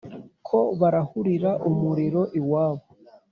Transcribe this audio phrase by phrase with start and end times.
[0.47, 2.85] ko barahurira umuriro iwabo